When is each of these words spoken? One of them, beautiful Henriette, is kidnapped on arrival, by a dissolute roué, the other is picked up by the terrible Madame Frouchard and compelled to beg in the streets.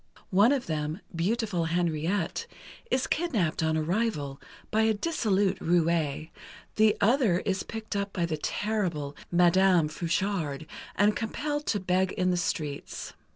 One 0.31 0.51
of 0.51 0.65
them, 0.65 0.99
beautiful 1.15 1.65
Henriette, 1.65 2.47
is 2.89 3.05
kidnapped 3.05 3.61
on 3.61 3.77
arrival, 3.77 4.41
by 4.71 4.81
a 4.81 4.95
dissolute 4.95 5.59
roué, 5.59 6.31
the 6.75 6.97
other 6.99 7.41
is 7.41 7.61
picked 7.61 7.95
up 7.95 8.11
by 8.11 8.25
the 8.25 8.37
terrible 8.37 9.15
Madame 9.31 9.87
Frouchard 9.89 10.65
and 10.95 11.15
compelled 11.15 11.67
to 11.67 11.79
beg 11.79 12.13
in 12.13 12.31
the 12.31 12.35
streets. 12.37 13.13